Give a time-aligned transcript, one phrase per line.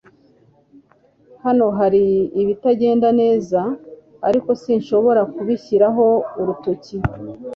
[1.43, 2.03] Hano hari
[2.41, 3.59] ibitagenda neza,
[4.27, 6.05] ariko sinshobora kubishyiraho
[6.41, 6.97] urutoki.